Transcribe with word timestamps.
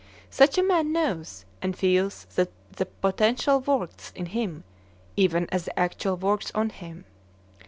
Such 0.31 0.57
a 0.57 0.63
man 0.63 0.91
knows 0.91 1.45
and 1.61 1.77
feels 1.77 2.25
that 2.33 2.49
the 2.71 2.87
potential 2.87 3.59
works 3.59 4.11
in 4.15 4.25
him 4.25 4.63
even 5.15 5.47
as 5.51 5.65
the 5.65 5.77
actual 5.77 6.17
works 6.17 6.51
on 6.55 6.71
him. 6.71 7.05